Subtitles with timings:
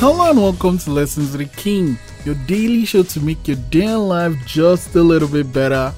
[0.00, 3.84] Hello and welcome to Lessons with the King, your daily show to make your day
[3.84, 5.92] in life just a little bit better.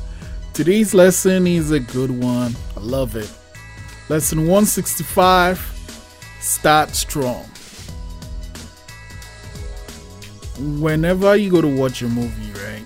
[0.52, 2.56] Today's lesson is a good one.
[2.76, 3.32] I love it.
[4.08, 5.56] Lesson 165
[6.40, 7.44] Start Strong.
[10.80, 12.84] Whenever you go to watch a movie, right?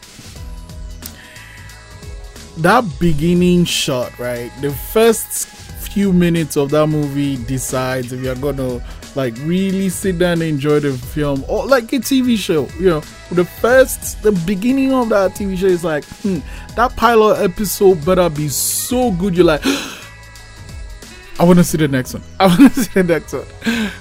[2.59, 4.53] That beginning shot, right?
[4.61, 5.48] The first
[5.96, 8.85] few minutes of that movie decides if you're gonna
[9.16, 12.68] like really sit down and enjoy the film or like a TV show.
[12.79, 13.00] You know,
[13.32, 16.39] the first, the beginning of that TV show is like, hmm,
[16.76, 19.36] that pilot episode better be so good.
[19.36, 19.62] You're like,
[21.39, 22.22] I want to see the next one.
[22.40, 23.46] I want to see the next one.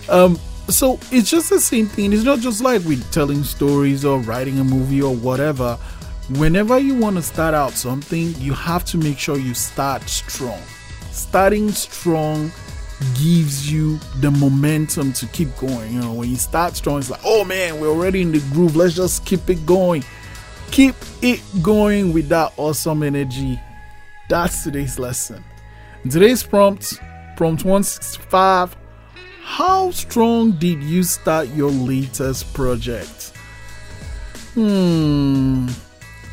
[0.10, 2.12] Um, so it's just the same thing.
[2.12, 5.78] It's not just like with telling stories or writing a movie or whatever.
[6.38, 10.60] Whenever you want to start out something, you have to make sure you start strong.
[11.12, 12.52] Starting strong
[13.16, 15.94] gives you the momentum to keep going.
[15.94, 18.76] You know, when you start strong, it's like, oh man, we're already in the groove.
[18.76, 20.04] Let's just keep it going.
[20.72, 23.60] Keep it going with that awesome energy.
[24.30, 25.44] That's today's lesson.
[26.10, 27.00] today's prompt,
[27.38, 28.76] prompt 165.
[29.44, 33.34] How strong did you start your latest project?
[34.56, 35.68] Hmm.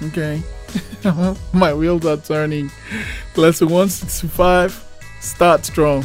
[0.05, 0.43] Okay.
[1.53, 2.71] My wheels are turning.
[3.37, 4.85] Lesson 165.
[5.21, 6.05] Start strong.